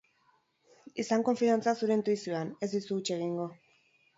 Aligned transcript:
Izan 1.03 1.25
konfidantza 1.27 1.75
zure 1.81 1.99
intuizioan, 1.99 2.51
ez 2.65 2.71
dizu 2.73 2.85
eta 2.89 2.99
huts 2.99 3.17
egingo. 3.19 3.51